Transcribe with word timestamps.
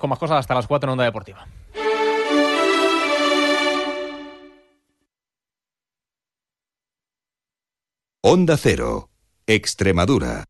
con 0.00 0.10
más 0.10 0.18
cosas 0.18 0.38
hasta 0.38 0.54
las 0.54 0.66
4 0.66 0.88
en 0.88 0.92
Onda 0.92 1.04
Deportiva. 1.04 1.46
Onda 8.24 8.56
Cero, 8.56 9.10
Extremadura. 9.46 10.44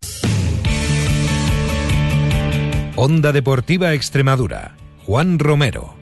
Onda 2.96 3.32
Deportiva 3.32 3.94
Extremadura, 3.94 4.76
Juan 5.06 5.38
Romero. 5.38 6.01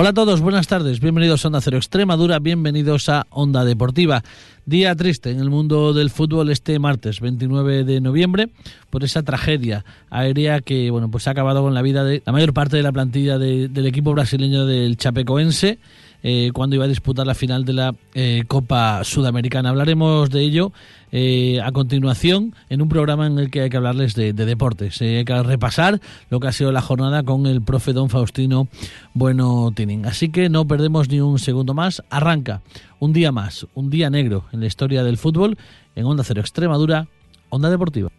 Hola 0.00 0.10
a 0.10 0.14
todos, 0.14 0.40
buenas 0.42 0.68
tardes, 0.68 1.00
bienvenidos 1.00 1.44
a 1.44 1.48
Onda 1.48 1.60
Cero 1.60 1.76
Extremadura, 1.76 2.38
bienvenidos 2.38 3.08
a 3.08 3.26
Onda 3.30 3.64
Deportiva. 3.64 4.22
Día 4.64 4.94
triste 4.94 5.32
en 5.32 5.40
el 5.40 5.50
mundo 5.50 5.92
del 5.92 6.10
fútbol 6.10 6.50
este 6.50 6.78
martes 6.78 7.18
29 7.18 7.82
de 7.82 8.00
noviembre 8.00 8.48
por 8.90 9.02
esa 9.02 9.24
tragedia 9.24 9.84
aérea 10.08 10.60
que 10.60 10.92
bueno 10.92 11.10
pues 11.10 11.26
ha 11.26 11.32
acabado 11.32 11.62
con 11.62 11.74
la 11.74 11.82
vida 11.82 12.04
de 12.04 12.22
la 12.24 12.30
mayor 12.30 12.52
parte 12.52 12.76
de 12.76 12.84
la 12.84 12.92
plantilla 12.92 13.38
del 13.38 13.86
equipo 13.86 14.12
brasileño 14.12 14.66
del 14.66 14.96
Chapecoense. 14.96 15.80
Eh, 16.22 16.50
cuando 16.52 16.74
iba 16.74 16.84
a 16.84 16.88
disputar 16.88 17.26
la 17.26 17.34
final 17.34 17.64
de 17.64 17.72
la 17.72 17.94
eh, 18.14 18.44
Copa 18.48 19.04
Sudamericana. 19.04 19.68
Hablaremos 19.68 20.30
de 20.30 20.40
ello 20.40 20.72
eh, 21.12 21.60
a 21.62 21.70
continuación 21.70 22.54
en 22.68 22.82
un 22.82 22.88
programa 22.88 23.26
en 23.26 23.38
el 23.38 23.50
que 23.50 23.62
hay 23.62 23.70
que 23.70 23.76
hablarles 23.76 24.14
de, 24.14 24.32
deportes. 24.32 25.00
hay 25.00 25.24
que 25.24 25.42
repasar 25.42 26.00
lo 26.28 26.40
que 26.40 26.48
ha 26.48 26.52
sido 26.52 26.72
la 26.72 26.82
jornada 26.82 27.22
con 27.22 27.46
el 27.46 27.62
profe 27.62 27.92
don 27.92 28.10
Faustino 28.10 28.66
Bueno 29.14 29.70
Tining. 29.74 30.06
Así 30.06 30.30
que 30.30 30.48
no 30.48 30.66
perdemos 30.66 31.08
ni 31.08 31.20
un 31.20 31.38
segundo 31.38 31.72
más. 31.72 32.02
Arranca 32.10 32.62
un 32.98 33.12
día 33.12 33.30
más, 33.30 33.66
un 33.74 33.88
día 33.88 34.10
negro 34.10 34.44
en 34.52 34.60
la 34.60 34.66
historia 34.66 35.04
del 35.04 35.18
fútbol 35.18 35.56
en 35.94 36.04
Onda 36.04 36.24
Cero 36.24 36.40
Extremadura, 36.40 37.06
Onda 37.48 37.70
Deportiva. 37.70 38.10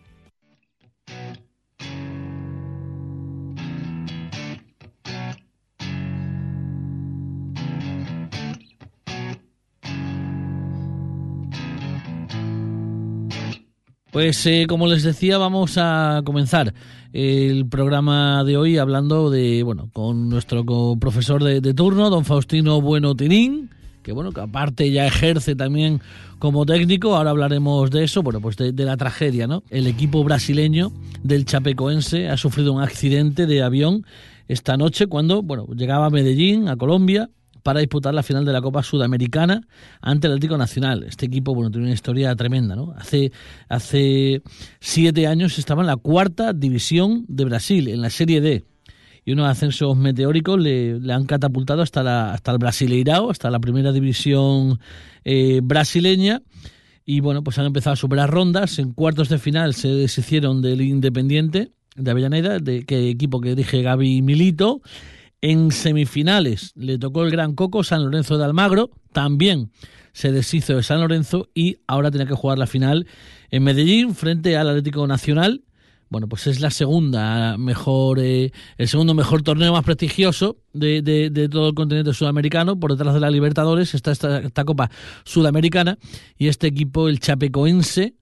Pues 14.19 14.45
eh, 14.47 14.65
como 14.67 14.85
les 14.87 15.03
decía, 15.03 15.37
vamos 15.37 15.77
a 15.77 16.23
comenzar 16.25 16.73
el 17.13 17.69
programa 17.69 18.43
de 18.43 18.57
hoy 18.57 18.77
hablando 18.77 19.29
de, 19.29 19.63
bueno, 19.63 19.89
con 19.93 20.27
nuestro 20.27 20.65
profesor 20.99 21.41
de, 21.41 21.73
turno, 21.73 22.09
don 22.09 22.25
Faustino 22.25 22.81
Bueno 22.81 23.15
Tinín, 23.15 23.69
que 24.03 24.11
bueno, 24.11 24.33
que 24.33 24.41
aparte 24.41 24.91
ya 24.91 25.07
ejerce 25.07 25.55
también 25.55 26.01
como 26.37 26.65
técnico, 26.65 27.15
ahora 27.15 27.29
hablaremos 27.29 27.89
de 27.91 28.03
eso, 28.03 28.21
bueno, 28.21 28.41
pues 28.41 28.57
de, 28.57 28.73
de 28.73 28.83
la 28.83 28.97
tragedia, 28.97 29.47
¿no? 29.47 29.63
El 29.69 29.87
equipo 29.87 30.21
brasileño 30.25 30.91
del 31.23 31.45
Chapecoense 31.45 32.27
ha 32.27 32.35
sufrido 32.35 32.73
un 32.73 32.81
accidente 32.81 33.45
de 33.45 33.63
avión 33.63 34.05
esta 34.49 34.75
noche 34.75 35.07
cuando, 35.07 35.41
bueno, 35.43 35.65
llegaba 35.77 36.07
a 36.07 36.09
Medellín, 36.09 36.67
a 36.67 36.75
Colombia, 36.75 37.29
para 37.63 37.79
disputar 37.79 38.13
la 38.13 38.23
final 38.23 38.45
de 38.45 38.53
la 38.53 38.61
Copa 38.61 38.83
Sudamericana 38.83 39.61
ante 40.01 40.27
el 40.27 40.33
Atlético 40.33 40.57
Nacional. 40.57 41.03
Este 41.03 41.25
equipo, 41.25 41.53
bueno, 41.53 41.71
tiene 41.71 41.87
una 41.87 41.93
historia 41.93 42.35
tremenda, 42.35 42.75
¿no? 42.75 42.93
Hace, 42.97 43.31
hace 43.67 44.41
siete 44.79 45.27
años 45.27 45.57
estaba 45.59 45.81
en 45.81 45.87
la 45.87 45.97
cuarta 45.97 46.53
división 46.53 47.25
de 47.27 47.45
Brasil, 47.45 47.87
en 47.87 48.01
la 48.01 48.09
Serie 48.09 48.41
D. 48.41 48.65
Y 49.25 49.33
unos 49.33 49.47
ascensos 49.47 49.95
meteóricos 49.97 50.59
le, 50.59 50.99
han 51.11 51.25
catapultado 51.25 51.81
hasta, 51.81 52.01
la, 52.01 52.33
hasta 52.33 52.51
el 52.51 52.57
Brasileirao, 52.57 53.29
hasta 53.29 53.49
la 53.49 53.59
primera 53.59 53.91
división 53.91 54.79
eh, 55.23 55.59
brasileña. 55.61 56.41
Y 57.05 57.19
bueno, 57.19 57.43
pues 57.43 57.57
han 57.59 57.65
empezado 57.65 57.93
a 57.93 57.97
superar 57.97 58.29
rondas. 58.29 58.79
En 58.79 58.93
cuartos 58.93 59.29
de 59.29 59.37
final 59.37 59.73
se 59.73 59.89
deshicieron 59.89 60.61
del 60.61 60.81
Independiente 60.81 61.71
de 61.95 62.11
Avellaneda, 62.11 62.59
de 62.59 62.85
que 62.85 63.09
equipo 63.09 63.41
que 63.41 63.49
dirige 63.49 63.81
Gaby 63.81 64.21
Milito 64.21 64.81
en 65.41 65.71
semifinales 65.71 66.73
le 66.75 66.97
tocó 66.97 67.23
el 67.23 67.31
Gran 67.31 67.55
Coco 67.55 67.83
San 67.83 68.03
Lorenzo 68.03 68.37
de 68.37 68.45
Almagro, 68.45 68.91
también 69.11 69.71
se 70.13 70.31
deshizo 70.31 70.75
de 70.75 70.83
San 70.83 70.99
Lorenzo 70.99 71.49
y 71.53 71.77
ahora 71.87 72.11
tiene 72.11 72.27
que 72.27 72.33
jugar 72.33 72.57
la 72.57 72.67
final 72.67 73.07
en 73.51 73.63
Medellín 73.63 74.15
frente 74.15 74.57
al 74.57 74.69
Atlético 74.69 75.07
Nacional. 75.07 75.63
Bueno, 76.09 76.27
pues 76.27 76.47
es 76.47 76.59
la 76.59 76.71
segunda 76.71 77.55
mejor, 77.57 78.19
eh, 78.19 78.51
el 78.77 78.87
segundo 78.87 79.13
mejor 79.13 79.43
torneo 79.43 79.71
más 79.71 79.83
prestigioso 79.83 80.57
de, 80.73 81.01
de, 81.03 81.49
todo 81.49 81.69
el 81.69 81.75
continente 81.75 82.13
sudamericano. 82.13 82.79
Por 82.79 82.91
detrás 82.91 83.13
de 83.13 83.19
la 83.19 83.29
Libertadores 83.29 83.93
está 83.93 84.11
esta, 84.11 84.39
esta 84.39 84.65
Copa 84.65 84.89
Sudamericana 85.23 85.99
y 86.35 86.47
este 86.47 86.65
equipo, 86.65 87.07
el 87.07 87.19
Chapecoense, 87.19 88.15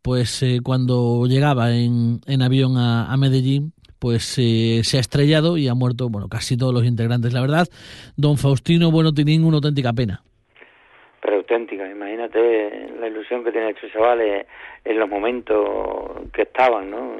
pues 0.00 0.42
eh, 0.44 0.60
cuando 0.62 1.26
llegaba 1.26 1.74
en, 1.74 2.20
en 2.26 2.40
avión 2.40 2.78
a, 2.78 3.12
a 3.12 3.16
Medellín, 3.16 3.73
pues 4.04 4.36
eh, 4.36 4.82
se 4.82 4.98
ha 4.98 5.00
estrellado 5.00 5.56
y 5.56 5.66
ha 5.66 5.72
muerto, 5.72 6.10
bueno, 6.10 6.28
casi 6.28 6.58
todos 6.58 6.74
los 6.74 6.84
integrantes. 6.84 7.32
La 7.32 7.40
verdad, 7.40 7.66
don 8.18 8.36
Faustino, 8.36 8.90
bueno, 8.90 9.14
tiene 9.14 9.42
una 9.42 9.56
auténtica 9.56 9.94
pena. 9.94 10.20
Pero 11.22 11.36
auténtica, 11.36 11.88
imagínate 11.88 12.90
la 13.00 13.08
ilusión 13.08 13.42
que 13.42 13.50
tiene 13.50 13.70
estos 13.70 13.90
chavales 13.90 14.46
en 14.84 14.98
los 14.98 15.08
momentos 15.08 16.20
que 16.34 16.42
estaban, 16.42 16.90
¿no? 16.90 17.16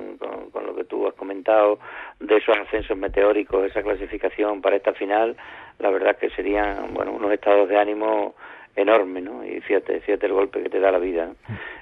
Con, 0.53 0.67
lo 0.67 0.77
que 0.77 0.85
tú 0.85 1.07
has 1.07 1.15
comentado 1.15 1.79
de 2.21 2.37
esos 2.37 2.55
ascensos 2.55 2.99
meteóricos, 2.99 3.65
esa 3.65 3.83
clasificación 3.83 4.61
para 4.61 4.77
esta 4.77 4.93
final, 4.93 5.35
la 5.79 5.89
verdad 5.89 6.19
que 6.19 6.29
serían, 6.37 6.93
bueno, 6.93 7.13
unos 7.13 7.33
estados 7.33 7.67
de 7.67 7.79
ánimo 7.79 8.35
enorme, 8.77 9.23
¿no? 9.23 9.43
Y 9.43 9.59
fíjate, 9.63 10.01
fíjate 10.01 10.27
el 10.27 10.35
golpe 10.35 10.63
que 10.63 10.69
te 10.69 10.81
da 10.81 10.93
la 10.93 10.99
vida. 10.99 11.33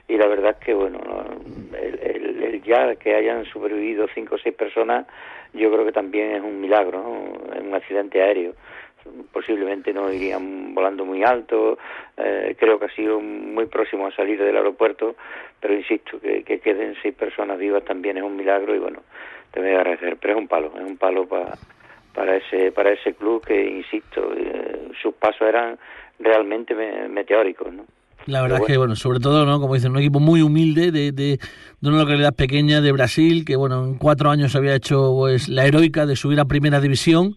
Y 0.06 0.16
la 0.16 0.28
verdad 0.28 0.56
es 0.60 0.64
que, 0.64 0.74
bueno, 0.74 1.00
ya 2.62 2.94
que 2.96 3.14
hayan 3.14 3.44
sobrevivido 3.46 4.06
cinco 4.14 4.36
o 4.36 4.38
seis 4.38 4.54
personas, 4.54 5.06
yo 5.52 5.70
creo 5.70 5.84
que 5.84 5.92
también 5.92 6.32
es 6.32 6.42
un 6.42 6.60
milagro, 6.60 7.02
¿no? 7.02 7.54
En 7.54 7.68
un 7.68 7.74
accidente 7.74 8.22
aéreo. 8.22 8.54
Posiblemente 9.32 9.92
no 9.92 10.12
irían 10.12 10.74
volando 10.74 11.04
muy 11.04 11.24
alto, 11.24 11.76
eh, 12.16 12.54
creo 12.58 12.78
que 12.78 12.84
ha 12.86 12.94
sido 12.94 13.20
muy 13.20 13.66
próximo 13.66 14.06
a 14.06 14.12
salir 14.12 14.40
del 14.40 14.56
aeropuerto, 14.56 15.16
pero 15.60 15.74
insisto, 15.74 16.20
que, 16.20 16.44
que 16.44 16.60
queden 16.60 16.94
seis 17.02 17.14
personas 17.14 17.58
vivas 17.58 17.84
también 17.84 18.16
es 18.16 18.22
un 18.22 18.36
milagro 18.36 18.74
y 18.76 18.78
bueno, 18.78 19.00
te 19.50 19.60
voy 19.60 19.70
a 19.70 19.78
agradecer, 19.78 20.16
pero 20.20 20.34
es 20.34 20.38
un 20.38 20.46
palo, 20.46 20.72
es 20.76 20.84
un 20.84 20.96
palo 20.96 21.26
para 21.26 21.54
para 22.14 22.36
ese 22.36 22.72
para 22.72 22.90
ese 22.92 23.14
club 23.14 23.44
que 23.44 23.64
insisto 23.64 24.32
eh, 24.36 24.90
sus 25.00 25.14
pasos 25.14 25.48
eran 25.48 25.78
realmente 26.18 26.74
meteóricos, 27.08 27.72
¿no? 27.72 27.84
La 28.26 28.42
verdad 28.42 28.60
es 28.60 28.66
que, 28.66 28.76
bueno, 28.76 28.96
sobre 28.96 29.20
todo, 29.20 29.44
¿no? 29.46 29.60
Como 29.60 29.74
dicen, 29.74 29.92
un 29.92 29.98
equipo 29.98 30.20
muy 30.20 30.42
humilde 30.42 30.92
de, 30.92 31.12
de, 31.12 31.38
de, 31.80 31.88
una 31.88 31.98
localidad 31.98 32.34
pequeña 32.34 32.80
de 32.80 32.92
Brasil, 32.92 33.44
que, 33.44 33.56
bueno, 33.56 33.84
en 33.84 33.94
cuatro 33.94 34.30
años 34.30 34.54
había 34.54 34.74
hecho 34.74 35.12
pues, 35.16 35.48
la 35.48 35.66
heroica 35.66 36.06
de 36.06 36.16
subir 36.16 36.38
a 36.40 36.44
primera 36.44 36.80
división 36.80 37.36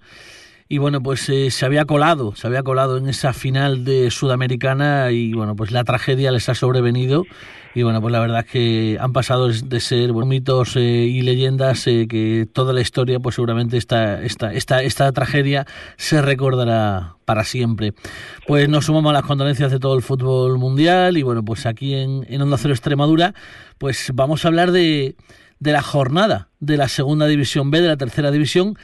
y 0.68 0.80
bueno, 0.80 1.02
pues 1.02 1.30
eh, 1.30 1.52
se 1.52 1.66
había 1.66 1.86
colado, 1.86 2.36
se 2.36 2.48
había 2.48 2.64
colado 2.64 2.98
en 2.98 3.08
esa 3.08 3.34
final 3.34 3.86
de 3.86 4.10
Sudamericana 4.10 5.12
y 5.12 5.32
bueno, 5.34 5.56
pues 5.56 5.72
la 5.72 5.84
tragedia 5.84 6.32
les 6.32 6.50
ha 6.50 6.56
sobrevenido 6.56 7.24
y 7.76 7.84
bueno, 7.84 8.02
pues 8.02 8.12
la 8.12 8.20
verdad 8.20 8.40
es 8.40 8.52
que 8.52 8.98
han 9.00 9.14
pasado 9.14 9.50
de 9.50 9.80
ser 9.80 10.12
mitos 10.14 10.76
eh, 10.76 10.80
y 10.82 11.22
leyendas 11.22 11.86
eh, 11.86 12.08
que 12.10 12.48
toda 12.52 12.74
la 12.74 12.82
historia, 12.82 13.20
pues 13.20 13.36
seguramente 13.36 13.78
esta, 13.78 14.24
esta, 14.24 14.54
esta, 14.54 14.82
esta 14.82 15.12
tragedia 15.12 15.68
se 15.98 16.20
recordará 16.24 17.18
para 17.26 17.44
siempre. 17.44 17.94
Pues 18.48 18.68
nos 18.68 18.86
sumamos 18.86 19.12
a 19.12 19.14
las 19.14 19.24
condolencias 19.24 19.72
de 19.72 19.80
todo 19.80 19.96
el 19.96 20.02
fútbol 20.02 20.58
mundial 20.58 21.18
y 21.18 21.22
bueno, 21.22 21.46
pues 21.46 21.68
aquí 21.68 21.94
en, 21.94 22.26
en 22.28 22.42
Onda 22.42 22.58
Cero 22.58 22.74
Extremadura, 22.74 23.36
pues 23.78 24.10
vamos 24.16 24.46
a 24.46 24.48
hablar 24.48 24.72
de, 24.72 25.16
de 25.60 25.72
la 25.72 25.84
jornada 25.84 26.50
de 26.60 26.78
la 26.78 26.88
segunda 26.88 27.28
división 27.28 27.70
B, 27.70 27.82
de 27.82 27.90
la 27.90 27.98
tercera 27.98 28.32
división 28.32 28.78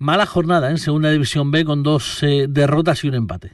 Mala 0.00 0.26
jornada 0.26 0.70
en 0.70 0.78
Segunda 0.78 1.10
División 1.10 1.50
B 1.50 1.64
con 1.64 1.82
dos 1.82 2.22
eh, 2.22 2.46
derrotas 2.48 3.02
y 3.02 3.08
un 3.08 3.16
empate. 3.16 3.50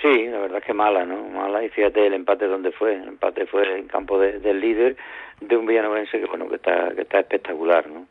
Sí, 0.00 0.26
la 0.26 0.38
verdad 0.38 0.58
es 0.58 0.64
que 0.64 0.72
mala, 0.72 1.04
¿no? 1.04 1.22
Mala 1.28 1.62
y 1.62 1.68
fíjate 1.68 2.06
el 2.06 2.14
empate 2.14 2.46
donde 2.46 2.72
fue. 2.72 2.94
El 2.94 3.08
empate 3.08 3.44
fue 3.44 3.78
en 3.78 3.86
campo 3.86 4.18
del 4.18 4.58
líder 4.58 4.96
de 5.42 5.56
un 5.56 5.66
villanovense 5.66 6.18
que 6.18 6.24
bueno 6.24 6.48
que 6.48 6.56
está 6.56 6.94
que 6.94 7.02
está 7.02 7.20
espectacular, 7.20 7.86
¿no? 7.88 8.06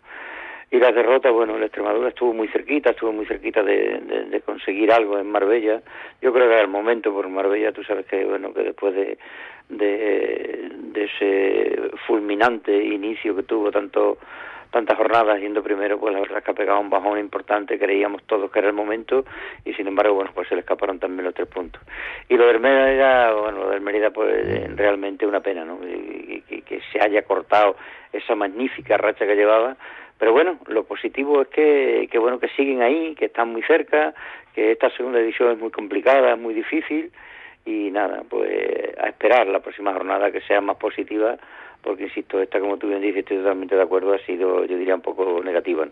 Y 0.71 0.77
la 0.77 0.91
derrota, 0.91 1.31
bueno, 1.31 1.55
el 1.55 1.63
Extremadura 1.63 2.09
estuvo 2.09 2.31
muy 2.31 2.47
cerquita, 2.49 2.91
estuvo 2.91 3.11
muy 3.11 3.25
cerquita 3.25 3.63
de, 3.63 3.99
de, 4.29 4.41
conseguir 4.41 4.91
algo 4.91 5.17
en 5.17 5.31
Marbella. 5.31 5.81
Yo 6.21 6.31
creo 6.31 6.45
que 6.45 6.53
era 6.53 6.61
el 6.61 6.67
momento 6.67 7.11
por 7.11 7.27
Marbella, 7.27 7.71
tú 7.71 7.83
sabes 7.83 8.05
que 8.05 8.23
bueno 8.23 8.53
que 8.53 8.61
después 8.61 8.93
de, 8.93 9.17
de, 9.69 10.69
de 10.77 11.03
ese 11.05 11.89
fulminante 12.05 12.71
inicio 12.83 13.35
que 13.35 13.41
tuvo 13.41 13.71
tanto 13.71 14.19
tantas 14.71 14.97
jornadas 14.97 15.39
yendo 15.39 15.63
primero, 15.63 15.99
pues 15.99 16.13
la 16.13 16.19
verdad 16.19 16.43
que 16.43 16.51
ha 16.51 16.53
pegado 16.53 16.79
un 16.79 16.89
bajón 16.89 17.19
importante, 17.19 17.79
creíamos 17.79 18.23
todos 18.23 18.51
que 18.51 18.59
era 18.59 18.67
el 18.67 18.73
momento 18.73 19.25
y 19.65 19.73
sin 19.73 19.87
embargo, 19.87 20.15
bueno, 20.15 20.31
pues 20.33 20.47
se 20.47 20.55
le 20.55 20.61
escaparon 20.61 20.99
también 20.99 21.25
los 21.25 21.33
tres 21.33 21.47
puntos. 21.47 21.81
Y 22.27 22.35
lo 22.35 22.47
del 22.47 22.59
Mérida, 22.59 23.33
bueno, 23.33 23.59
lo 23.59 23.69
del 23.69 23.81
Mérida 23.81 24.11
pues 24.11 24.75
realmente 24.75 25.25
una 25.25 25.41
pena, 25.41 25.65
¿no? 25.65 25.79
Que 25.79 26.81
se 26.91 27.01
haya 27.01 27.23
cortado 27.23 27.75
esa 28.13 28.35
magnífica 28.35 28.97
racha 28.97 29.25
que 29.25 29.35
llevaba, 29.35 29.75
pero 30.19 30.33
bueno, 30.33 30.59
lo 30.67 30.83
positivo 30.83 31.41
es 31.41 31.47
que, 31.47 32.07
que 32.11 32.19
bueno, 32.19 32.39
que 32.39 32.49
siguen 32.49 32.81
ahí, 32.81 33.15
que 33.15 33.25
están 33.25 33.51
muy 33.51 33.63
cerca, 33.63 34.13
que 34.53 34.73
esta 34.73 34.89
segunda 34.91 35.19
edición 35.19 35.51
es 35.53 35.57
muy 35.57 35.71
complicada, 35.71 36.33
es 36.33 36.39
muy 36.39 36.53
difícil 36.53 37.11
y 37.65 37.89
nada, 37.91 38.23
pues 38.29 38.97
a 38.99 39.07
esperar 39.07 39.47
la 39.47 39.59
próxima 39.59 39.93
jornada 39.93 40.31
que 40.31 40.41
sea 40.41 40.59
más 40.61 40.77
positiva 40.77 41.37
porque 41.83 42.03
insisto, 42.03 42.41
esta 42.41 42.59
como 42.59 42.77
tú 42.77 42.87
bien 42.87 43.01
dices, 43.01 43.19
estoy 43.19 43.37
totalmente 43.37 43.75
de 43.75 43.81
acuerdo, 43.81 44.13
ha 44.13 44.19
sido, 44.25 44.65
yo 44.65 44.77
diría, 44.77 44.95
un 44.95 45.01
poco 45.01 45.41
negativa. 45.43 45.87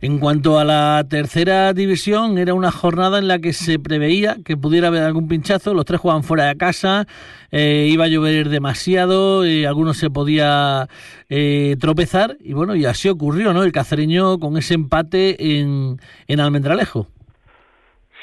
En 0.00 0.18
cuanto 0.18 0.58
a 0.58 0.64
la 0.64 1.04
tercera 1.08 1.72
división, 1.72 2.36
era 2.36 2.54
una 2.54 2.72
jornada 2.72 3.20
en 3.20 3.28
la 3.28 3.38
que 3.38 3.52
se 3.52 3.78
preveía 3.78 4.34
que 4.44 4.56
pudiera 4.56 4.88
haber 4.88 5.04
algún 5.04 5.28
pinchazo. 5.28 5.74
Los 5.74 5.84
tres 5.84 6.00
jugaban 6.00 6.24
fuera 6.24 6.46
de 6.46 6.56
casa, 6.56 7.06
eh, 7.52 7.86
iba 7.88 8.06
a 8.06 8.08
llover 8.08 8.48
demasiado, 8.48 9.46
y 9.46 9.64
algunos 9.64 9.98
se 9.98 10.10
podía 10.10 10.88
eh, 11.30 11.76
tropezar 11.80 12.36
y 12.40 12.52
bueno, 12.52 12.74
y 12.74 12.84
así 12.84 13.08
ocurrió, 13.08 13.52
¿no? 13.52 13.62
El 13.62 13.70
cacereño 13.70 14.40
con 14.40 14.56
ese 14.56 14.74
empate 14.74 15.36
en, 15.38 15.98
en 16.26 16.40
Almendralejo. 16.40 17.06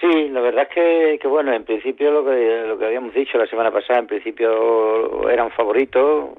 Sí, 0.02 0.30
la 0.30 0.42
verdad 0.42 0.64
es 0.64 0.76
que, 0.76 1.20
que, 1.22 1.28
bueno, 1.28 1.54
en 1.54 1.64
principio 1.64 2.12
lo 2.12 2.26
que, 2.26 2.64
lo 2.68 2.78
que 2.78 2.86
habíamos 2.86 3.14
dicho 3.14 3.38
la 3.38 3.48
semana 3.48 3.72
pasada, 3.72 4.00
en 4.00 4.08
principio 4.08 5.30
eran 5.30 5.52
favoritos, 5.52 6.30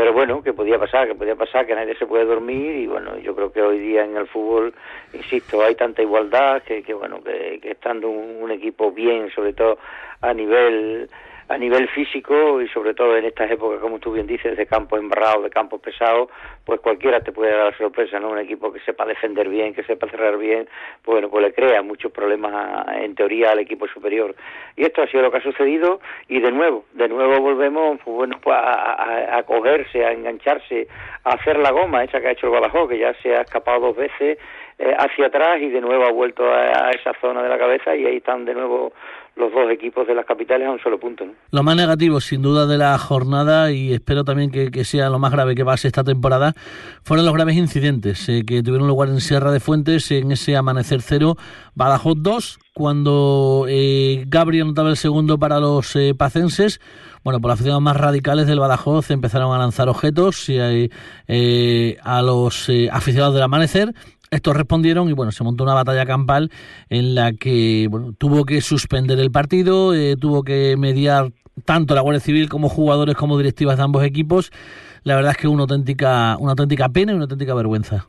pero 0.00 0.14
bueno, 0.14 0.42
que 0.42 0.54
podía 0.54 0.78
pasar, 0.78 1.06
que 1.06 1.14
podía 1.14 1.36
pasar, 1.36 1.66
que 1.66 1.74
nadie 1.74 1.94
se 1.94 2.06
puede 2.06 2.24
dormir 2.24 2.74
y 2.74 2.86
bueno, 2.86 3.18
yo 3.18 3.36
creo 3.36 3.52
que 3.52 3.60
hoy 3.60 3.78
día 3.78 4.02
en 4.02 4.16
el 4.16 4.26
fútbol, 4.26 4.72
insisto, 5.12 5.62
hay 5.62 5.74
tanta 5.74 6.00
igualdad 6.00 6.62
que, 6.62 6.82
que 6.82 6.94
bueno, 6.94 7.22
que, 7.22 7.60
estando 7.62 8.08
un, 8.08 8.50
equipo 8.50 8.92
bien, 8.92 9.30
sobre 9.30 9.52
todo 9.52 9.76
a 10.22 10.32
nivel 10.32 11.10
a 11.50 11.58
nivel 11.58 11.88
físico 11.88 12.62
y 12.62 12.68
sobre 12.68 12.94
todo 12.94 13.16
en 13.16 13.24
estas 13.24 13.50
épocas, 13.50 13.80
como 13.80 13.98
tú 13.98 14.12
bien 14.12 14.28
dices, 14.28 14.56
de 14.56 14.66
campos 14.66 15.00
embarrados, 15.00 15.42
de 15.42 15.50
campos 15.50 15.80
pesados, 15.80 16.28
pues 16.64 16.78
cualquiera 16.78 17.20
te 17.20 17.32
puede 17.32 17.56
dar 17.56 17.76
sorpresa, 17.76 18.20
¿no? 18.20 18.30
Un 18.30 18.38
equipo 18.38 18.72
que 18.72 18.78
sepa 18.80 19.04
defender 19.04 19.48
bien, 19.48 19.74
que 19.74 19.82
sepa 19.82 20.08
cerrar 20.08 20.38
bien, 20.38 20.68
bueno, 21.04 21.28
pues 21.28 21.42
le 21.42 21.52
crea 21.52 21.82
muchos 21.82 22.12
problemas 22.12 22.86
en 22.94 23.16
teoría 23.16 23.50
al 23.50 23.58
equipo 23.58 23.88
superior. 23.88 24.36
Y 24.76 24.84
esto 24.84 25.02
ha 25.02 25.08
sido 25.08 25.24
lo 25.24 25.32
que 25.32 25.38
ha 25.38 25.42
sucedido 25.42 26.00
y 26.28 26.38
de 26.38 26.52
nuevo, 26.52 26.84
de 26.92 27.08
nuevo 27.08 27.40
volvemos, 27.40 27.98
pues 28.04 28.16
bueno, 28.16 28.38
pues 28.40 28.56
a, 28.56 29.36
a, 29.36 29.42
cogerse, 29.42 30.04
a 30.04 30.12
engancharse, 30.12 30.86
a 31.24 31.30
hacer 31.30 31.58
la 31.58 31.72
goma 31.72 32.04
esa 32.04 32.20
que 32.20 32.28
ha 32.28 32.32
hecho 32.32 32.46
el 32.46 32.52
Badajoz, 32.52 32.88
que 32.88 32.98
ya 32.98 33.12
se 33.14 33.34
ha 33.34 33.40
escapado 33.40 33.80
dos 33.80 33.96
veces 33.96 34.38
eh, 34.82 34.94
hacia 34.96 35.26
atrás 35.26 35.60
y 35.60 35.68
de 35.68 35.78
nuevo 35.82 36.06
ha 36.06 36.10
vuelto 36.10 36.42
a, 36.42 36.90
esa 36.92 37.12
zona 37.20 37.42
de 37.42 37.50
la 37.50 37.58
cabeza 37.58 37.94
y 37.94 38.06
ahí 38.06 38.16
están 38.16 38.46
de 38.46 38.54
nuevo 38.54 38.94
los 39.36 39.52
dos 39.52 39.70
equipos 39.70 40.06
de 40.06 40.14
las 40.14 40.24
capitales 40.24 40.66
a 40.66 40.70
un 40.70 40.80
solo 40.80 40.98
punto. 40.98 41.26
Lo 41.50 41.62
más 41.62 41.76
negativo, 41.76 42.18
sin 42.18 42.40
duda, 42.40 42.66
de 42.66 42.78
la 42.78 42.96
jornada, 42.96 43.70
y 43.72 43.92
espero 43.92 44.24
también 44.24 44.50
que, 44.50 44.84
sea 44.84 45.10
lo 45.10 45.18
más 45.18 45.32
grave 45.32 45.54
que 45.54 45.66
pase 45.66 45.86
esta 45.86 46.02
temporada, 46.02 46.54
fueron 47.04 47.26
los 47.26 47.34
graves 47.34 47.56
incidentes 47.56 48.26
eh, 48.30 48.42
que 48.46 48.62
tuvieron 48.62 48.88
lugar 48.88 49.10
en 49.10 49.20
Sierra 49.20 49.52
de 49.52 49.60
Fuentes 49.60 50.10
en 50.12 50.32
ese 50.32 50.56
amanecer 50.56 51.02
cero, 51.02 51.36
Badajoz 51.74 52.16
2, 52.16 52.58
cuando 52.72 53.66
eh, 53.68 54.24
Gabriel 54.28 54.68
notaba 54.68 54.88
el 54.88 54.96
segundo 54.96 55.38
para 55.38 55.60
los 55.60 55.94
eh, 55.94 56.14
pacenses. 56.16 56.80
Bueno, 57.22 57.38
por 57.38 57.50
las 57.50 57.56
aficionados 57.56 57.82
más 57.82 57.98
radicales 57.98 58.46
del 58.46 58.60
Badajoz 58.60 59.10
empezaron 59.10 59.54
a 59.54 59.58
lanzar 59.58 59.90
objetos 59.90 60.48
a 60.48 62.22
los 62.22 62.70
aficionados 62.90 63.34
del 63.34 63.42
amanecer 63.42 63.92
estos 64.30 64.56
respondieron 64.56 65.08
y 65.08 65.12
bueno, 65.12 65.32
se 65.32 65.44
montó 65.44 65.64
una 65.64 65.74
batalla 65.74 66.06
campal 66.06 66.50
en 66.88 67.14
la 67.14 67.32
que 67.32 67.88
bueno, 67.90 68.12
tuvo 68.16 68.44
que 68.44 68.60
suspender 68.60 69.18
el 69.18 69.30
partido, 69.30 69.94
eh, 69.94 70.16
tuvo 70.20 70.42
que 70.42 70.76
mediar 70.78 71.32
tanto 71.64 71.94
la 71.94 72.00
Guardia 72.00 72.20
Civil 72.20 72.48
como 72.48 72.68
jugadores 72.68 73.16
como 73.16 73.36
directivas 73.36 73.76
de 73.76 73.82
ambos 73.82 74.04
equipos. 74.04 74.50
La 75.02 75.16
verdad 75.16 75.32
es 75.32 75.38
que 75.38 75.48
una 75.48 75.62
auténtica, 75.62 76.36
una 76.38 76.52
auténtica 76.52 76.88
pena 76.88 77.12
y 77.12 77.14
una 77.14 77.24
auténtica 77.24 77.54
vergüenza. 77.54 78.06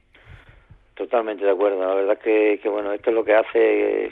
Totalmente 0.96 1.44
de 1.44 1.52
acuerdo. 1.52 1.80
La 1.80 1.96
verdad 1.96 2.18
es 2.24 2.60
que, 2.62 2.70
bueno, 2.70 2.92
esto 2.92 3.10
es 3.10 3.16
lo 3.16 3.24
que 3.24 3.34
hace 3.34 4.12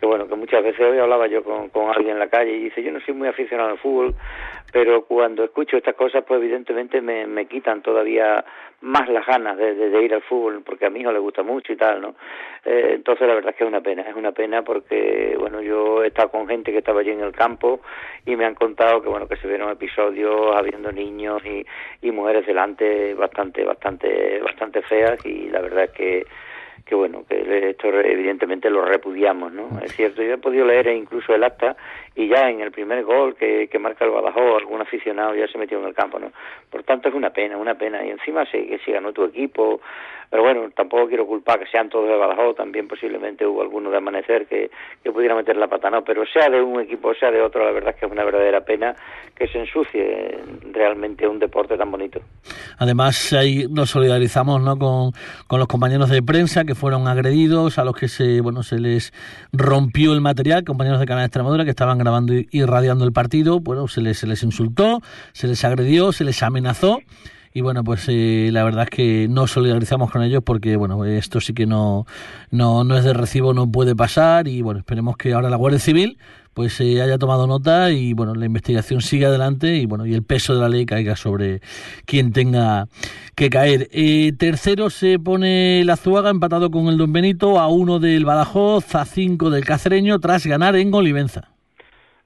que 0.00 0.06
bueno, 0.06 0.28
que 0.28 0.34
muchas 0.34 0.62
veces 0.62 0.80
hoy 0.80 0.98
hablaba 0.98 1.26
yo 1.28 1.42
con, 1.42 1.68
con 1.70 1.88
alguien 1.88 2.14
en 2.14 2.18
la 2.18 2.28
calle 2.28 2.52
y 2.52 2.64
dice, 2.64 2.82
yo 2.82 2.92
no 2.92 3.00
soy 3.00 3.14
muy 3.14 3.28
aficionado 3.28 3.70
al 3.70 3.78
fútbol, 3.78 4.14
pero 4.74 5.04
cuando 5.04 5.44
escucho 5.44 5.76
estas 5.76 5.94
cosas, 5.94 6.24
pues 6.26 6.40
evidentemente 6.40 7.00
me, 7.00 7.28
me 7.28 7.46
quitan 7.46 7.80
todavía 7.80 8.44
más 8.80 9.08
las 9.08 9.24
ganas 9.24 9.56
de, 9.56 9.72
de, 9.72 10.02
ir 10.02 10.12
al 10.12 10.22
fútbol, 10.22 10.64
porque 10.66 10.84
a 10.84 10.90
mi 10.90 10.98
hijo 10.98 11.12
le 11.12 11.20
gusta 11.20 11.44
mucho 11.44 11.72
y 11.72 11.76
tal, 11.76 12.00
¿no? 12.00 12.16
Eh, 12.64 12.94
entonces 12.96 13.28
la 13.28 13.34
verdad 13.34 13.50
es 13.50 13.56
que 13.56 13.62
es 13.62 13.68
una 13.68 13.82
pena, 13.82 14.02
es 14.02 14.16
una 14.16 14.32
pena 14.32 14.62
porque, 14.62 15.36
bueno, 15.38 15.62
yo 15.62 16.02
he 16.02 16.08
estado 16.08 16.28
con 16.28 16.48
gente 16.48 16.72
que 16.72 16.78
estaba 16.78 17.02
allí 17.02 17.10
en 17.10 17.20
el 17.20 17.30
campo 17.30 17.82
y 18.26 18.34
me 18.34 18.46
han 18.46 18.56
contado 18.56 19.00
que, 19.00 19.08
bueno, 19.08 19.28
que 19.28 19.36
se 19.36 19.46
vieron 19.46 19.70
episodios 19.70 20.56
habiendo 20.56 20.90
niños 20.90 21.40
y, 21.46 21.64
y 22.02 22.10
mujeres 22.10 22.44
delante 22.44 23.14
bastante, 23.14 23.62
bastante, 23.62 24.40
bastante 24.40 24.82
feas 24.82 25.24
y 25.24 25.50
la 25.50 25.60
verdad 25.60 25.84
es 25.84 25.90
que 25.92 26.26
que 26.84 26.94
bueno, 26.94 27.24
que 27.26 27.70
esto 27.70 27.88
evidentemente 27.88 28.68
lo 28.68 28.84
repudiamos, 28.84 29.52
¿no? 29.52 29.80
Es 29.82 29.94
cierto, 29.96 30.22
yo 30.22 30.34
he 30.34 30.38
podido 30.38 30.66
leer 30.66 30.88
incluso 30.88 31.34
el 31.34 31.42
acta 31.42 31.76
y 32.14 32.28
ya 32.28 32.50
en 32.50 32.60
el 32.60 32.70
primer 32.72 33.04
gol 33.04 33.34
que, 33.36 33.68
que 33.68 33.78
marca 33.78 34.04
el 34.04 34.10
Badajoz, 34.10 34.58
algún 34.58 34.82
aficionado 34.82 35.34
ya 35.34 35.48
se 35.48 35.56
metió 35.56 35.78
en 35.78 35.86
el 35.86 35.94
campo, 35.94 36.18
¿no? 36.18 36.30
Por 36.70 36.82
tanto 36.82 37.08
es 37.08 37.14
una 37.14 37.30
pena, 37.30 37.56
una 37.56 37.74
pena. 37.76 38.04
Y 38.04 38.10
encima 38.10 38.44
sí, 38.46 38.66
que 38.66 38.78
si 38.84 38.92
ganó 38.92 39.12
tu 39.12 39.24
equipo, 39.24 39.80
pero 40.34 40.42
bueno, 40.42 40.68
tampoco 40.74 41.06
quiero 41.06 41.28
culpar 41.28 41.60
que 41.60 41.70
sean 41.70 41.88
todos 41.88 42.08
de 42.08 42.16
Badajoz, 42.16 42.56
también 42.56 42.88
posiblemente 42.88 43.46
hubo 43.46 43.62
alguno 43.62 43.88
de 43.92 43.98
Amanecer 43.98 44.48
que, 44.48 44.68
que 45.00 45.12
pudiera 45.12 45.36
meter 45.36 45.56
la 45.56 45.68
pata, 45.68 45.88
no, 45.90 46.02
pero 46.02 46.26
sea 46.26 46.50
de 46.50 46.60
un 46.60 46.80
equipo, 46.80 47.14
sea 47.14 47.30
de 47.30 47.40
otro, 47.40 47.64
la 47.64 47.70
verdad 47.70 47.90
es 47.90 48.00
que 48.00 48.06
es 48.06 48.10
una 48.10 48.24
verdadera 48.24 48.64
pena 48.64 48.96
que 49.32 49.46
se 49.46 49.60
ensucie 49.60 50.40
realmente 50.72 51.28
un 51.28 51.38
deporte 51.38 51.76
tan 51.76 51.88
bonito. 51.88 52.18
Además, 52.78 53.32
ahí 53.32 53.68
nos 53.70 53.90
solidarizamos 53.90 54.60
¿no? 54.60 54.76
con, 54.76 55.12
con 55.46 55.60
los 55.60 55.68
compañeros 55.68 56.10
de 56.10 56.20
prensa 56.20 56.64
que 56.64 56.74
fueron 56.74 57.06
agredidos, 57.06 57.78
a 57.78 57.84
los 57.84 57.94
que 57.94 58.08
se, 58.08 58.40
bueno, 58.40 58.64
se 58.64 58.80
les 58.80 59.12
rompió 59.52 60.14
el 60.14 60.20
material, 60.20 60.64
compañeros 60.64 60.98
de 60.98 61.06
Canal 61.06 61.22
de 61.22 61.26
Extremadura 61.26 61.62
que 61.62 61.70
estaban 61.70 61.96
grabando 61.96 62.34
y 62.34 62.48
irradiando 62.50 63.04
el 63.04 63.12
partido, 63.12 63.60
bueno, 63.60 63.86
se 63.86 64.00
les, 64.00 64.18
se 64.18 64.26
les 64.26 64.42
insultó, 64.42 64.98
se 65.32 65.46
les 65.46 65.64
agredió, 65.64 66.10
se 66.10 66.24
les 66.24 66.42
amenazó 66.42 66.98
y 67.56 67.60
bueno 67.60 67.84
pues 67.84 68.08
eh, 68.08 68.48
la 68.50 68.64
verdad 68.64 68.82
es 68.82 68.90
que 68.90 69.28
no 69.30 69.46
solidarizamos 69.46 70.10
con 70.10 70.24
ellos 70.24 70.42
porque 70.44 70.74
bueno 70.76 71.04
esto 71.04 71.38
sí 71.40 71.54
que 71.54 71.66
no 71.66 72.04
no 72.50 72.82
no 72.82 72.96
es 72.96 73.04
de 73.04 73.14
recibo 73.14 73.54
no 73.54 73.70
puede 73.70 73.94
pasar. 73.94 74.48
Y 74.48 74.60
bueno 74.60 74.80
esperemos 74.80 75.16
que 75.16 75.34
ahora 75.34 75.48
la 75.48 75.56
Guardia 75.56 75.78
Civil 75.78 76.18
pues 76.52 76.80
eh, 76.80 77.00
haya 77.00 77.16
tomado 77.16 77.46
nota 77.46 77.92
y 77.92 78.12
bueno 78.12 78.34
la 78.34 78.46
investigación 78.46 79.02
siga 79.02 79.28
adelante 79.28 79.76
y 79.76 79.86
bueno 79.86 80.04
y 80.04 80.14
el 80.14 80.24
peso 80.24 80.52
de 80.56 80.62
la 80.62 80.68
ley 80.68 80.84
caiga 80.84 81.14
sobre 81.14 81.60
quien 82.06 82.32
tenga 82.32 82.86
que 83.36 83.50
caer. 83.50 83.86
Eh, 83.92 84.32
tercero 84.36 84.90
se 84.90 85.20
pone 85.20 85.84
la 85.84 85.94
Zuaga 85.94 86.30
empatado 86.30 86.72
con 86.72 86.88
el 86.88 86.98
Don 86.98 87.12
Benito 87.12 87.60
a 87.60 87.68
uno 87.68 88.00
del 88.00 88.24
Badajoz 88.24 88.96
a 88.96 89.04
cinco 89.04 89.50
del 89.50 89.64
Cacereño 89.64 90.18
tras 90.18 90.44
ganar 90.44 90.74
en 90.74 90.92
Olivenza. 90.92 91.52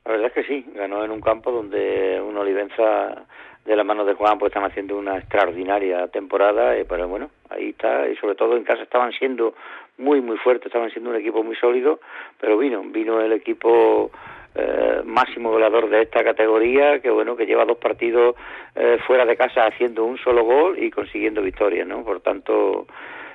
La 0.06 0.12
verdad 0.12 0.28
es 0.28 0.32
que 0.32 0.44
sí, 0.44 0.64
ganó 0.74 1.04
en 1.04 1.10
un 1.10 1.20
campo 1.20 1.52
donde 1.52 2.18
un 2.18 2.34
Olivenza 2.34 3.26
de 3.68 3.76
la 3.76 3.84
mano 3.84 4.04
de 4.04 4.14
Juan 4.14 4.38
pues 4.38 4.50
están 4.50 4.64
haciendo 4.64 4.96
una 4.96 5.18
extraordinaria 5.18 6.08
temporada, 6.08 6.74
eh, 6.74 6.86
pero 6.88 7.06
bueno, 7.06 7.30
ahí 7.50 7.70
está, 7.70 8.08
y 8.08 8.16
sobre 8.16 8.34
todo 8.34 8.56
en 8.56 8.64
casa 8.64 8.82
estaban 8.82 9.12
siendo 9.12 9.54
muy 9.98 10.20
muy 10.22 10.38
fuertes, 10.38 10.66
estaban 10.66 10.90
siendo 10.90 11.10
un 11.10 11.16
equipo 11.16 11.44
muy 11.44 11.54
sólido, 11.54 12.00
pero 12.40 12.56
vino, 12.56 12.82
vino 12.82 13.20
el 13.20 13.32
equipo 13.32 14.10
eh, 14.54 15.02
máximo 15.04 15.50
goleador 15.50 15.90
de 15.90 16.02
esta 16.02 16.24
categoría, 16.24 17.00
que 17.00 17.10
bueno, 17.10 17.36
que 17.36 17.44
lleva 17.44 17.66
dos 17.66 17.76
partidos 17.76 18.36
eh, 18.74 18.98
fuera 19.06 19.26
de 19.26 19.36
casa 19.36 19.66
haciendo 19.66 20.04
un 20.04 20.16
solo 20.16 20.44
gol 20.44 20.82
y 20.82 20.90
consiguiendo 20.90 21.42
victorias, 21.42 21.86
¿no? 21.86 22.02
Por 22.02 22.20
tanto, 22.20 22.86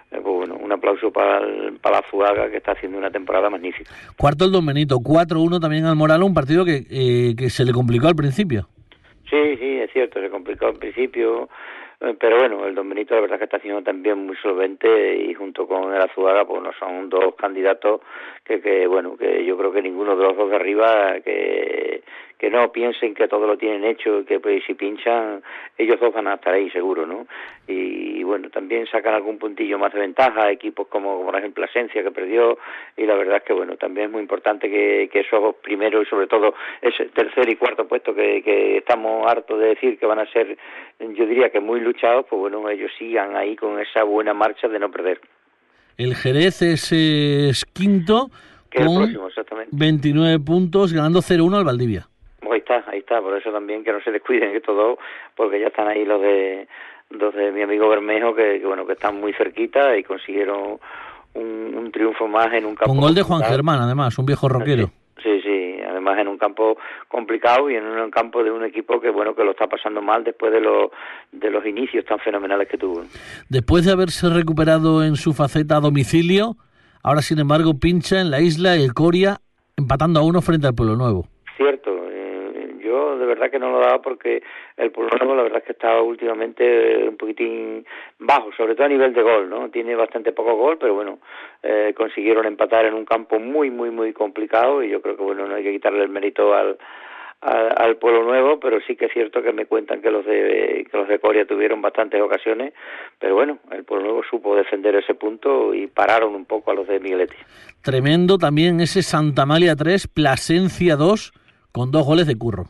pues 0.09 0.23
bueno, 0.23 0.55
un 0.55 0.71
aplauso 0.71 1.11
para, 1.11 1.41
para 1.79 1.97
la 1.97 2.01
Fuaga 2.09 2.49
que 2.49 2.57
está 2.57 2.71
haciendo 2.71 2.97
una 2.97 3.11
temporada 3.11 3.51
magnífica. 3.51 3.91
Cuarto 4.17 4.45
el 4.45 4.51
Don 4.51 4.65
Benito, 4.65 4.97
4-1 4.97 5.59
también 5.59 5.85
al 5.85 5.95
Moral, 5.95 6.23
un 6.23 6.33
partido 6.33 6.65
que, 6.65 6.85
eh, 6.89 7.35
que 7.37 7.51
se 7.51 7.65
le 7.65 7.71
complicó 7.71 8.07
al 8.07 8.15
principio. 8.15 8.67
Sí, 9.33 9.57
sí, 9.57 9.79
es 9.79 9.91
cierto, 9.91 10.21
se 10.21 10.29
complicó 10.29 10.67
al 10.67 10.75
principio, 10.75 11.49
eh, 12.01 12.15
pero 12.19 12.37
bueno, 12.37 12.67
el 12.67 12.75
Don 12.75 12.87
Benito 12.87 13.15
la 13.15 13.21
verdad 13.21 13.39
que 13.39 13.45
está 13.45 13.57
haciendo 13.57 13.81
también 13.81 14.27
muy 14.27 14.35
solvente 14.35 15.15
y 15.15 15.33
junto 15.33 15.65
con 15.67 15.91
el 15.91 15.99
Azuaga, 16.03 16.45
pues 16.45 16.61
no 16.61 16.71
son 16.73 17.09
dos 17.09 17.33
candidatos 17.33 18.01
que, 18.43 18.61
que, 18.61 18.85
bueno, 18.85 19.17
que 19.17 19.43
yo 19.43 19.57
creo 19.57 19.73
que 19.73 19.81
ninguno 19.81 20.15
de 20.15 20.23
los 20.23 20.37
dos 20.37 20.51
de 20.51 20.55
arriba 20.55 21.19
que, 21.21 22.03
que 22.37 22.49
no 22.49 22.71
piensen 22.71 23.13
que 23.13 23.27
todo 23.27 23.47
lo 23.47 23.57
tienen 23.57 23.83
hecho 23.83 24.19
y 24.19 24.25
que 24.25 24.39
pues, 24.39 24.63
si 24.65 24.73
pinchan 24.73 25.41
ellos 25.77 25.99
dos 25.99 26.13
van 26.13 26.27
a 26.27 26.35
estar 26.35 26.53
ahí 26.53 26.69
seguro, 26.71 27.05
¿no? 27.05 27.25
Y, 27.67 28.21
bueno, 28.23 28.49
también 28.49 28.85
sacan 28.87 29.13
algún 29.13 29.37
puntillo 29.37 29.79
más 29.79 29.93
de 29.93 30.01
ventaja, 30.01 30.51
equipos 30.51 30.87
como 30.87 31.23
por 31.23 31.35
ejemplo 31.37 31.63
Asencia 31.63 32.03
que 32.03 32.11
perdió 32.11 32.57
y 32.97 33.05
la 33.05 33.15
verdad 33.15 33.37
es 33.37 33.43
que 33.43 33.53
bueno, 33.53 33.77
también 33.77 34.07
es 34.07 34.11
muy 34.11 34.21
importante 34.21 34.69
que, 34.69 35.09
que 35.11 35.21
esos 35.21 35.55
primeros 35.55 36.05
y 36.05 36.09
sobre 36.09 36.27
todo 36.27 36.53
ese 36.81 37.05
tercer 37.05 37.49
y 37.49 37.55
cuarto 37.55 37.87
puesto 37.87 38.13
que, 38.13 38.41
que 38.43 38.77
estamos 38.77 39.25
hartos 39.31 39.59
de 39.59 39.67
decir 39.67 39.97
que 39.97 40.05
van 40.05 40.19
a 40.19 40.31
ser, 40.31 40.57
yo 40.99 41.25
diría 41.25 41.49
que 41.49 41.59
muy 41.59 41.79
luchados, 41.79 42.25
pues 42.29 42.39
bueno, 42.39 42.69
ellos 42.69 42.91
sigan 42.97 43.35
ahí 43.35 43.55
con 43.55 43.79
esa 43.79 44.03
buena 44.03 44.33
marcha 44.33 44.67
de 44.67 44.79
no 44.79 44.91
perder. 44.91 45.21
El 45.97 46.15
Jerez 46.15 46.61
es, 46.61 47.65
quinto 47.73 48.29
con 48.75 49.15
29 49.71 50.39
puntos, 50.39 50.91
ganando 50.91 51.19
0-1 51.19 51.57
al 51.57 51.63
Valdivia. 51.63 52.07
Pues 52.43 52.53
ahí 52.53 52.59
está, 52.59 52.91
ahí 52.91 52.99
está, 52.99 53.21
por 53.21 53.37
eso 53.37 53.51
también 53.51 53.83
que 53.83 53.91
no 53.91 54.01
se 54.01 54.11
descuiden 54.11 54.55
estos 54.55 54.75
dos, 54.75 54.99
porque 55.35 55.59
ya 55.59 55.67
están 55.67 55.87
ahí 55.87 56.05
los 56.05 56.21
de 56.21 56.67
los 57.09 57.33
de 57.33 57.51
mi 57.51 57.61
amigo 57.61 57.89
Bermejo, 57.89 58.33
que, 58.33 58.59
bueno, 58.65 58.85
que 58.85 58.93
están 58.93 59.19
muy 59.19 59.33
cerquita 59.33 59.95
y 59.97 60.03
consiguieron 60.03 60.79
un, 61.35 61.91
triunfo 61.91 62.27
más 62.27 62.51
en 62.53 62.65
un 62.65 62.75
campo. 62.75 62.91
Un 62.91 62.99
gol 62.99 63.13
de 63.13 63.21
Juan 63.21 63.43
Germán, 63.43 63.79
además, 63.79 64.17
un 64.17 64.25
viejo 64.25 64.49
roquero. 64.49 64.89
Sí, 65.21 65.41
sí, 65.41 65.77
además 65.87 66.17
en 66.19 66.27
un 66.27 66.37
campo 66.37 66.75
complicado 67.07 67.69
y 67.69 67.75
en 67.75 67.85
un 67.85 68.09
campo 68.09 68.43
de 68.43 68.51
un 68.51 68.65
equipo 68.65 68.99
que 68.99 69.09
bueno 69.09 69.35
que 69.35 69.43
lo 69.43 69.51
está 69.51 69.67
pasando 69.67 70.01
mal 70.01 70.23
después 70.23 70.51
de 70.51 70.59
los 70.59 70.89
de 71.31 71.51
los 71.51 71.65
inicios 71.65 72.03
tan 72.05 72.19
fenomenales 72.19 72.67
que 72.67 72.77
tuvo. 72.77 73.03
Después 73.47 73.85
de 73.85 73.91
haberse 73.91 74.27
recuperado 74.29 75.03
en 75.03 75.15
su 75.15 75.33
faceta 75.33 75.77
a 75.77 75.79
domicilio, 75.81 76.57
ahora 77.03 77.21
sin 77.21 77.39
embargo 77.39 77.79
pincha 77.79 78.19
en 78.19 78.31
la 78.31 78.41
isla 78.41 78.75
el 78.75 78.93
Coria 78.93 79.37
empatando 79.77 80.19
a 80.19 80.23
uno 80.23 80.41
frente 80.41 80.67
al 80.67 80.75
Pueblo 80.75 80.95
Nuevo. 80.95 81.27
Cierto, 81.57 82.02
de 83.17 83.25
verdad 83.25 83.49
que 83.49 83.59
no 83.59 83.71
lo 83.71 83.79
daba 83.79 84.01
porque 84.01 84.41
el 84.77 84.91
Nuevo 84.95 85.35
la 85.35 85.43
verdad 85.43 85.59
es 85.59 85.65
que 85.65 85.71
estaba 85.73 86.01
últimamente 86.01 87.07
un 87.07 87.17
poquitín 87.17 87.85
bajo, 88.19 88.51
sobre 88.53 88.75
todo 88.75 88.85
a 88.85 88.89
nivel 88.89 89.13
de 89.13 89.21
gol, 89.21 89.49
¿no? 89.49 89.69
Tiene 89.69 89.95
bastante 89.95 90.31
poco 90.31 90.55
gol, 90.55 90.77
pero 90.79 90.93
bueno, 90.93 91.19
eh, 91.61 91.93
consiguieron 91.95 92.45
empatar 92.45 92.85
en 92.85 92.93
un 92.93 93.05
campo 93.05 93.39
muy, 93.39 93.69
muy, 93.69 93.89
muy 93.89 94.13
complicado 94.13 94.83
y 94.83 94.89
yo 94.89 95.01
creo 95.01 95.17
que 95.17 95.23
bueno, 95.23 95.47
no 95.47 95.55
hay 95.55 95.63
que 95.63 95.73
quitarle 95.73 96.03
el 96.03 96.09
mérito 96.09 96.53
al, 96.53 96.77
al, 97.41 97.97
Pueblo 97.97 98.23
Nuevo, 98.23 98.59
pero 98.59 98.79
sí 98.87 98.95
que 98.95 99.05
es 99.05 99.13
cierto 99.13 99.41
que 99.41 99.51
me 99.51 99.65
cuentan 99.65 100.01
que 100.01 100.09
los 100.09 100.25
de 100.25 100.87
que 100.89 100.97
los 100.97 101.07
de 101.07 101.19
Coria 101.19 101.45
tuvieron 101.45 101.81
bastantes 101.81 102.21
ocasiones, 102.21 102.73
pero 103.19 103.35
bueno, 103.35 103.59
el 103.71 103.83
Pueblo 103.83 104.05
Nuevo 104.05 104.21
supo 104.29 104.55
defender 104.55 104.95
ese 104.95 105.13
punto 105.13 105.73
y 105.73 105.87
pararon 105.87 106.35
un 106.35 106.45
poco 106.45 106.71
a 106.71 106.73
los 106.73 106.87
de 106.87 106.99
Migueletti. 106.99 107.35
Tremendo 107.81 108.37
también 108.37 108.79
ese 108.79 109.01
Santa 109.01 109.45
Malia 109.45 109.75
3, 109.75 110.07
Plasencia 110.07 110.95
2 110.95 111.33
con 111.71 111.91
dos 111.91 112.05
goles 112.05 112.27
de 112.27 112.37
Curro 112.37 112.65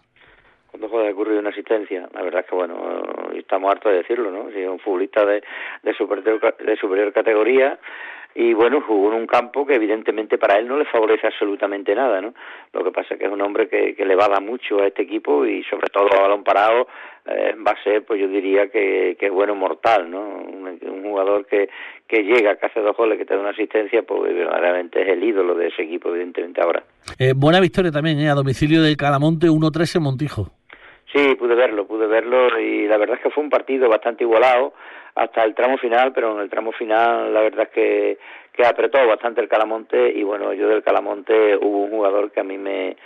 cuando 0.93 1.07
juega 1.07 1.07
de 1.07 1.15
Curro 1.15 1.33
y 1.33 1.38
una 1.39 1.50
asistencia. 1.50 2.07
La 2.13 2.21
verdad 2.21 2.41
es 2.41 2.47
que, 2.47 2.55
bueno, 2.55 3.01
estamos 3.35 3.71
hartos 3.71 3.91
de 3.91 3.97
decirlo, 4.00 4.31
¿no? 4.31 4.43
Un 4.71 4.79
futbolista 4.79 5.25
de, 5.25 5.43
de 5.81 5.93
superior 5.95 7.13
categoría 7.13 7.79
y, 8.35 8.53
bueno, 8.53 8.81
jugó 8.81 9.09
en 9.09 9.21
un 9.21 9.27
campo 9.27 9.65
que 9.65 9.75
evidentemente 9.75 10.38
para 10.38 10.57
él 10.57 10.67
no 10.67 10.77
le 10.77 10.85
favorece 10.85 11.27
absolutamente 11.27 11.93
nada, 11.93 12.19
¿no? 12.19 12.33
Lo 12.73 12.83
que 12.83 12.91
pasa 12.91 13.13
es 13.13 13.19
que 13.19 13.25
es 13.25 13.31
un 13.31 13.41
hombre 13.41 13.67
que, 13.67 13.95
que 13.95 14.05
le 14.05 14.15
va 14.15 14.25
a 14.25 14.29
dar 14.29 14.41
mucho 14.41 14.81
a 14.81 14.88
este 14.88 15.03
equipo 15.03 15.45
y, 15.45 15.63
sobre 15.65 15.89
todo, 15.89 16.07
a 16.12 16.21
balón 16.21 16.43
parado 16.43 16.88
eh, 17.25 17.55
va 17.55 17.71
a 17.71 17.83
ser, 17.83 18.03
pues 18.03 18.19
yo 18.19 18.27
diría 18.27 18.69
que, 18.69 19.15
que 19.19 19.29
bueno, 19.29 19.55
mortal, 19.55 20.09
¿no? 20.09 20.19
Un, 20.21 20.63
jugador 21.03 21.45
que, 21.45 21.69
que 22.07 22.23
llega, 22.23 22.55
que 22.55 22.65
hace 22.65 22.79
dos 22.79 22.97
goles, 22.97 23.19
que 23.19 23.25
te 23.25 23.35
da 23.35 23.39
una 23.39 23.51
asistencia, 23.51 24.01
pues 24.01 24.33
verdaderamente 24.33 25.03
es 25.03 25.09
el 25.09 25.23
ídolo 25.23 25.53
de 25.53 25.67
ese 25.67 25.83
equipo, 25.83 26.09
evidentemente, 26.09 26.59
ahora. 26.59 26.83
Eh, 27.19 27.33
buena 27.35 27.59
victoria 27.59 27.91
también, 27.91 28.19
¿eh? 28.19 28.29
A 28.29 28.33
domicilio 28.33 28.81
del 28.81 28.97
Calamonte 28.97 29.45
1-3 29.45 29.97
en 29.97 30.01
Montijo. 30.01 30.62
Sí, 31.13 31.36
pude 31.36 31.53
verlo, 31.53 31.86
pude 31.86 32.08
verlo 32.08 32.60
y 32.60 32.88
la 32.88 32.98
verdad 32.98 33.17
es 33.17 33.24
que 33.24 33.29
fue 33.29 33.43
un 33.43 33.50
partido 33.50 33.88
bastante 33.88 34.24
igualado 34.24 34.74
hasta 35.13 35.43
el 35.43 35.53
tramo 35.53 35.77
final, 35.77 36.12
pero 36.12 36.34
en 36.34 36.39
el 36.39 36.50
tramo 36.50 36.72
final 36.72 37.32
la 37.32 37.41
verdad 37.41 37.67
es 37.67 37.70
que, 37.70 38.17
que 38.51 38.65
apretó 38.65 39.05
bastante 39.08 39.39
el 39.39 39.48
Calamonte 39.48 40.10
y 40.10 40.24
bueno, 40.24 40.53
yo 40.53 40.67
del 40.67 40.82
Calamonte 40.82 41.55
hubo 41.58 41.84
un 41.84 41.91
jugador 41.91 42.32
que 42.32 42.39
a 42.39 42.43
mí 42.43 42.58
me, 42.58 42.98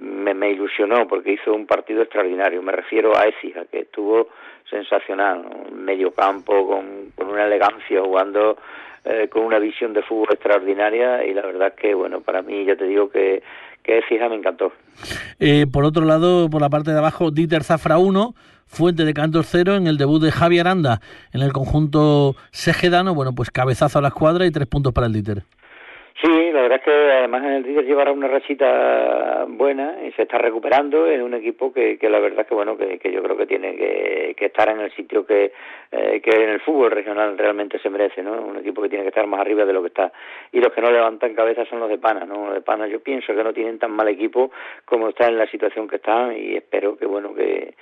me, 0.00 0.50
ilusionó 0.50 1.06
porque 1.06 1.32
hizo 1.32 1.54
un 1.54 1.66
partido 1.66 2.02
extraordinario. 2.02 2.62
Me 2.62 2.72
refiero 2.72 3.16
a 3.16 3.26
Écija, 3.26 3.64
que 3.70 3.80
estuvo 3.80 4.30
sensacional, 4.68 5.44
un 5.70 5.84
medio 5.84 6.12
campo 6.12 6.66
con, 6.66 7.12
con 7.14 7.28
una 7.28 7.46
elegancia, 7.46 8.00
jugando 8.00 8.56
eh, 9.04 9.28
con 9.28 9.44
una 9.44 9.58
visión 9.58 9.92
de 9.92 10.02
fútbol 10.02 10.28
extraordinaria 10.32 11.24
y 11.24 11.34
la 11.34 11.42
verdad 11.42 11.74
que, 11.74 11.94
bueno, 11.94 12.20
para 12.20 12.42
mí 12.42 12.64
ya 12.64 12.76
te 12.76 12.84
digo 12.84 13.10
que 13.10 13.42
que 13.82 14.00
fija 14.08 14.28
me 14.28 14.36
encantó. 14.36 14.72
Eh, 15.38 15.66
por 15.70 15.84
otro 15.84 16.04
lado, 16.04 16.48
por 16.48 16.60
la 16.60 16.70
parte 16.70 16.92
de 16.92 16.98
abajo, 16.98 17.30
Dieter 17.30 17.64
Zafra 17.64 17.98
1, 17.98 18.34
Fuente 18.66 19.04
de 19.04 19.12
Cantos 19.12 19.48
0 19.50 19.76
en 19.76 19.86
el 19.86 19.98
debut 19.98 20.22
de 20.22 20.32
Javi 20.32 20.58
Aranda 20.58 21.00
en 21.32 21.42
el 21.42 21.52
conjunto 21.52 22.36
segedano. 22.52 23.14
Bueno, 23.14 23.34
pues 23.34 23.50
cabezazo 23.50 23.98
a 23.98 24.02
la 24.02 24.08
escuadra 24.08 24.46
y 24.46 24.50
tres 24.50 24.66
puntos 24.66 24.92
para 24.92 25.08
el 25.08 25.12
Dieter. 25.12 25.42
Sí, 26.20 26.52
la 26.52 26.62
verdad 26.62 26.78
es 26.78 26.84
que 26.84 26.90
además 26.90 27.42
en 27.44 27.52
el 27.52 27.64
Tigres 27.64 27.86
llevará 27.86 28.12
una 28.12 28.28
rachita 28.28 29.44
buena 29.48 29.96
y 30.06 30.12
se 30.12 30.22
está 30.22 30.38
recuperando. 30.38 31.06
Es 31.06 31.20
un 31.20 31.34
equipo 31.34 31.72
que, 31.72 31.98
que 31.98 32.10
la 32.10 32.20
verdad 32.20 32.40
es 32.40 32.46
que 32.46 32.54
bueno 32.54 32.76
que, 32.76 32.98
que 32.98 33.10
yo 33.10 33.22
creo 33.22 33.36
que 33.36 33.46
tiene 33.46 33.74
que, 33.76 34.34
que 34.36 34.46
estar 34.46 34.68
en 34.68 34.80
el 34.80 34.92
sitio 34.92 35.26
que, 35.26 35.52
eh, 35.90 36.20
que 36.20 36.30
en 36.30 36.50
el 36.50 36.60
fútbol 36.60 36.90
regional 36.90 37.36
realmente 37.38 37.78
se 37.78 37.90
merece, 37.90 38.22
¿no? 38.22 38.40
Un 38.42 38.58
equipo 38.58 38.82
que 38.82 38.88
tiene 38.88 39.04
que 39.04 39.08
estar 39.08 39.26
más 39.26 39.40
arriba 39.40 39.64
de 39.64 39.72
lo 39.72 39.80
que 39.80 39.88
está. 39.88 40.12
Y 40.52 40.60
los 40.60 40.72
que 40.72 40.82
no 40.82 40.90
levantan 40.90 41.34
cabeza 41.34 41.64
son 41.64 41.80
los 41.80 41.88
de 41.88 41.98
Pana, 41.98 42.26
¿no? 42.26 42.46
Los 42.46 42.54
de 42.54 42.60
Pana 42.60 42.86
yo 42.86 43.00
pienso 43.00 43.34
que 43.34 43.42
no 43.42 43.52
tienen 43.52 43.78
tan 43.78 43.92
mal 43.92 44.08
equipo 44.08 44.50
como 44.84 45.08
están 45.08 45.30
en 45.30 45.38
la 45.38 45.46
situación 45.46 45.88
que 45.88 45.96
están 45.96 46.36
y 46.36 46.56
espero 46.56 46.96
que 46.96 47.06
bueno 47.06 47.34
que 47.34 47.74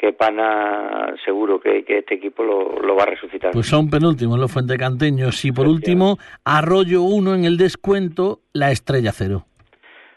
que 0.00 0.14
Pana 0.14 1.14
seguro 1.26 1.60
que, 1.60 1.84
este 1.86 2.14
equipo 2.14 2.42
lo, 2.42 2.96
va 2.96 3.02
a 3.02 3.06
resucitar. 3.06 3.52
Pues 3.52 3.66
son 3.66 3.90
penúltimos 3.90 4.38
los 4.38 4.50
fuentecanteños 4.50 5.44
y 5.44 5.52
por 5.52 5.66
último 5.66 6.16
Arroyo 6.42 7.02
1 7.02 7.34
en 7.34 7.44
el 7.44 7.58
descuento, 7.58 8.40
la 8.54 8.70
estrella 8.70 9.12
cero. 9.12 9.44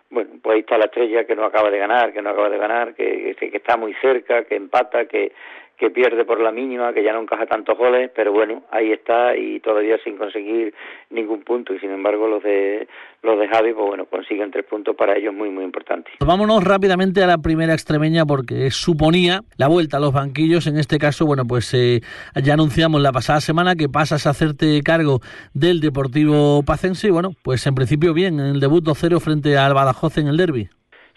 Bueno, 0.10 0.30
pues 0.42 0.56
ahí 0.56 0.60
está 0.62 0.78
la 0.78 0.86
estrella 0.86 1.26
que 1.26 1.36
no 1.36 1.44
acaba 1.44 1.70
de 1.70 1.80
ganar, 1.80 2.14
que 2.14 2.22
no 2.22 2.30
acaba 2.30 2.50
de 2.50 2.58
ganar, 2.58 2.96
que, 2.96 3.36
que 3.38 3.58
está 3.58 3.76
muy 3.76 3.94
cerca, 3.96 4.46
que 4.46 4.56
empata, 4.56 5.06
que, 5.06 5.34
que 5.78 5.90
pierde 5.90 6.24
por 6.24 6.40
la 6.40 6.52
mínima, 6.52 6.94
que 6.94 7.04
ya 7.04 7.14
no 7.14 7.22
encaja 7.22 7.46
tantos 7.46 7.78
goles, 7.78 8.12
pero 8.16 8.32
bueno, 8.32 8.64
ahí 8.72 8.92
está 8.92 9.36
y 9.36 9.60
todavía 9.60 9.98
sin 10.04 10.18
conseguir 10.18 10.74
ningún 11.10 11.42
punto 11.42 11.74
y 11.74 11.80
sin 11.80 11.92
embargo 11.92 12.28
los 12.28 12.44
de 12.44 12.88
los 13.22 13.40
de 13.40 13.48
Javi, 13.48 13.74
pues 13.74 13.88
bueno, 13.88 14.06
consiguen 14.06 14.52
tres 14.52 14.66
puntos 14.66 14.96
para 14.96 15.18
ellos 15.18 15.34
muy 15.34 15.50
muy 15.50 15.64
importantes. 15.64 16.14
Vámonos 16.20 16.64
rápidamente 16.64 17.24
a 17.24 17.28
la 17.28 17.38
primera 17.38 17.74
extremeña 17.74 18.26
porque 18.26 18.70
suponía 18.72 19.42
la 19.58 19.68
vuelta 19.68 19.98
a 19.98 20.00
los 20.00 20.14
banquillos, 20.14 20.68
en 20.68 20.78
este 20.78 21.00
caso, 21.00 21.26
bueno, 21.26 21.44
pues 21.46 21.74
eh, 21.74 22.02
ya 22.42 22.54
anunciamos 22.54 23.02
la 23.02 23.12
pasada 23.12 23.42
semana 23.42 23.76
que 23.76 23.90
pasas 23.90 24.28
a 24.28 24.32
hacerte 24.32 24.82
cargo 24.84 25.22
del 25.54 25.80
Deportivo 25.80 26.64
Pacense 26.64 27.08
y 27.08 27.12
bueno, 27.12 27.32
pues 27.44 27.66
en 27.66 27.76
principio 27.76 28.14
bien, 28.14 28.40
en 28.40 28.48
el 28.48 28.60
debut 28.60 28.84
2-0 28.84 29.20
frente 29.20 29.58
al 29.58 29.74
Badajoz 29.74 30.18
en 30.18 30.28
el 30.28 30.38
derby. 30.38 30.70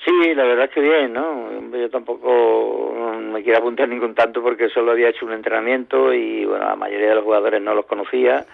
Sí, 0.05 0.35
la 0.35 0.45
verdad 0.45 0.67
es 0.67 0.71
que 0.71 0.81
bien, 0.81 1.13
¿no? 1.13 1.51
Yo 1.73 1.91
tampoco 1.91 2.95
me 3.21 3.43
quiero 3.43 3.59
apuntar 3.59 3.89
ningún 3.89 4.15
tanto 4.15 4.43
porque 4.43 4.69
solo 4.69 4.93
había 4.93 5.09
hecho 5.09 5.27
un 5.27 5.33
entrenamiento 5.33 6.13
y, 6.13 6.45
bueno, 6.45 6.65
la 6.65 6.77
mayoría 6.77 7.09
de 7.09 7.15
los 7.17 7.25
jugadores 7.25 7.61
no 7.61 7.75
los 7.75 7.87
conocía. 7.87 8.45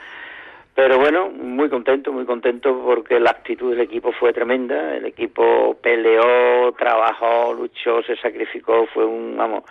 Pero 0.74 0.98
bueno, 0.98 1.28
muy 1.28 1.68
contento, 1.68 2.12
muy 2.12 2.24
contento 2.24 2.80
porque 2.82 3.20
la 3.20 3.30
actitud 3.30 3.70
del 3.70 3.80
equipo 3.80 4.12
fue 4.12 4.32
tremenda. 4.32 4.96
El 4.96 5.04
equipo 5.04 5.76
peleó, 5.82 6.72
trabajó, 6.72 7.52
luchó, 7.52 8.02
se 8.02 8.16
sacrificó. 8.16 8.86
Fue 8.86 9.04
un, 9.04 9.36
vamos, 9.36 9.64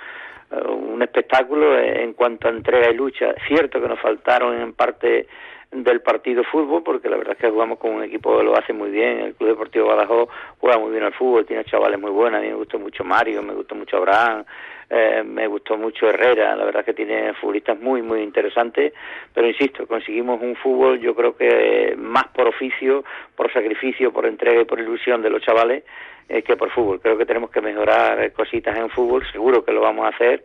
un 0.67 1.01
espectáculo 1.01 1.79
en 1.79 2.13
cuanto 2.13 2.47
a 2.47 2.51
entrega 2.51 2.91
y 2.91 2.95
lucha. 2.95 3.33
Cierto 3.47 3.81
que 3.81 3.87
nos 3.87 3.99
faltaron 3.99 4.61
en 4.61 4.73
parte 4.73 5.25
del 5.71 6.01
partido 6.01 6.43
fútbol, 6.43 6.83
porque 6.83 7.09
la 7.09 7.15
verdad 7.15 7.33
es 7.33 7.39
que 7.39 7.49
jugamos 7.49 7.79
con 7.79 7.91
un 7.91 8.03
equipo 8.03 8.37
que 8.37 8.43
lo 8.43 8.57
hace 8.57 8.73
muy 8.73 8.91
bien. 8.91 9.19
El 9.19 9.35
Club 9.35 9.51
Deportivo 9.51 9.87
Badajoz 9.87 10.29
juega 10.59 10.77
muy 10.77 10.91
bien 10.91 11.03
al 11.03 11.13
fútbol, 11.13 11.45
tiene 11.45 11.63
chavales 11.63 11.99
muy 11.99 12.11
buenos. 12.11 12.39
A 12.39 12.41
mí 12.41 12.49
me 12.49 12.55
gustó 12.55 12.77
mucho 12.77 13.05
Mario, 13.05 13.41
me 13.41 13.53
gustó 13.53 13.75
mucho 13.75 13.97
Abraham, 13.97 14.43
eh, 14.89 15.23
me 15.25 15.47
gustó 15.47 15.77
mucho 15.77 16.09
Herrera. 16.09 16.55
La 16.57 16.65
verdad 16.65 16.81
es 16.81 16.87
que 16.87 16.93
tiene 16.93 17.33
futbolistas 17.35 17.79
muy, 17.79 18.01
muy 18.01 18.21
interesantes. 18.21 18.93
Pero 19.33 19.47
insisto, 19.47 19.87
conseguimos 19.87 20.41
un 20.41 20.57
fútbol, 20.57 20.99
yo 20.99 21.15
creo 21.15 21.37
que 21.37 21.95
más 21.97 22.27
por 22.27 22.49
oficio, 22.49 23.05
por 23.35 23.51
sacrificio, 23.53 24.11
por 24.11 24.25
entrega 24.25 24.61
y 24.61 24.65
por 24.65 24.79
ilusión 24.79 25.21
de 25.21 25.29
los 25.29 25.41
chavales 25.41 25.85
eh, 26.27 26.41
que 26.41 26.57
por 26.57 26.69
fútbol. 26.71 26.99
Creo 26.99 27.17
que 27.17 27.25
tenemos 27.25 27.49
que 27.49 27.61
mejorar 27.61 28.33
cositas 28.33 28.77
en 28.77 28.89
fútbol, 28.89 29.25
seguro 29.31 29.63
que 29.63 29.71
lo 29.71 29.79
vamos 29.79 30.05
a 30.05 30.09
hacer 30.09 30.43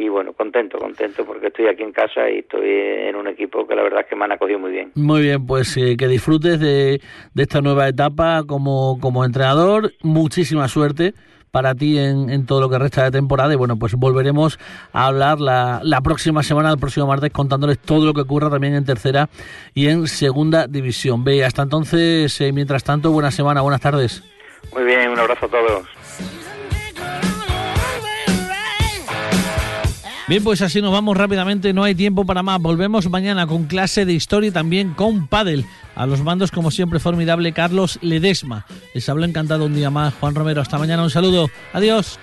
y 0.00 0.08
bueno, 0.08 0.32
contento, 0.32 0.78
contento 0.78 1.24
porque 1.26 1.48
estoy 1.48 1.66
aquí 1.66 1.82
en 1.82 1.92
casa 1.92 2.28
y 2.30 2.38
estoy 2.38 2.68
en 2.68 3.16
un 3.16 3.28
equipo 3.28 3.66
que 3.66 3.74
la 3.74 3.82
verdad 3.82 4.00
es 4.00 4.06
que 4.06 4.16
me 4.16 4.24
han 4.24 4.32
acogido 4.32 4.58
muy 4.58 4.70
bien. 4.70 4.92
Muy 4.94 5.20
bien, 5.22 5.46
pues 5.46 5.76
eh, 5.76 5.96
que 5.98 6.08
disfrutes 6.08 6.58
de, 6.58 7.00
de, 7.34 7.42
esta 7.42 7.60
nueva 7.60 7.86
etapa 7.86 8.44
como, 8.46 8.98
como 9.00 9.24
entrenador, 9.26 9.92
muchísima 10.02 10.68
suerte 10.68 11.12
para 11.50 11.74
ti 11.74 11.98
en, 11.98 12.30
en, 12.30 12.46
todo 12.46 12.60
lo 12.60 12.70
que 12.70 12.78
resta 12.78 13.04
de 13.04 13.10
temporada 13.10 13.52
y 13.52 13.56
bueno, 13.56 13.76
pues 13.76 13.94
volveremos 13.94 14.58
a 14.92 15.06
hablar 15.06 15.40
la, 15.40 15.80
la 15.82 16.00
próxima 16.00 16.42
semana, 16.42 16.70
el 16.70 16.78
próximo 16.78 17.06
martes, 17.06 17.30
contándoles 17.30 17.78
todo 17.78 18.06
lo 18.06 18.14
que 18.14 18.22
ocurra 18.22 18.48
también 18.48 18.74
en 18.74 18.84
tercera 18.84 19.28
y 19.74 19.88
en 19.88 20.06
segunda 20.06 20.66
división. 20.66 21.24
Ve, 21.24 21.44
hasta 21.44 21.62
entonces, 21.62 22.40
eh, 22.40 22.52
mientras 22.52 22.84
tanto, 22.84 23.10
buena 23.10 23.30
semana, 23.30 23.60
buenas 23.60 23.80
tardes. 23.82 24.22
Muy 24.72 24.84
bien, 24.84 25.10
un 25.10 25.18
abrazo 25.18 25.46
a 25.46 25.48
todos. 25.48 26.39
Bien, 30.30 30.44
pues 30.44 30.62
así 30.62 30.80
nos 30.80 30.92
vamos 30.92 31.16
rápidamente, 31.16 31.72
no 31.72 31.82
hay 31.82 31.96
tiempo 31.96 32.24
para 32.24 32.44
más. 32.44 32.62
Volvemos 32.62 33.10
mañana 33.10 33.48
con 33.48 33.64
clase 33.64 34.04
de 34.04 34.12
historia 34.12 34.50
y 34.50 34.52
también 34.52 34.94
con 34.94 35.26
pádel. 35.26 35.66
A 35.96 36.06
los 36.06 36.22
mandos, 36.22 36.52
como 36.52 36.70
siempre, 36.70 37.00
formidable 37.00 37.52
Carlos 37.52 37.98
Ledesma. 38.00 38.64
Les 38.94 39.08
hablo 39.08 39.24
encantado 39.24 39.66
un 39.66 39.74
día 39.74 39.90
más. 39.90 40.14
Juan 40.20 40.36
Romero, 40.36 40.62
hasta 40.62 40.78
mañana, 40.78 41.02
un 41.02 41.10
saludo. 41.10 41.50
Adiós. 41.72 42.20